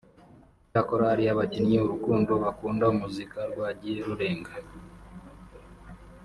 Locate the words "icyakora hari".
0.65-1.23